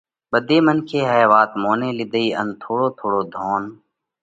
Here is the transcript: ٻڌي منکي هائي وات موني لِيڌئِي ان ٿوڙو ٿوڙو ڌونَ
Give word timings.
ٻڌي 0.31 0.57
منکي 0.65 0.99
هائي 1.09 1.25
وات 1.31 1.51
موني 1.61 1.89
لِيڌئِي 1.97 2.27
ان 2.39 2.47
ٿوڙو 2.61 2.87
ٿوڙو 2.97 3.21
ڌونَ 3.33 3.63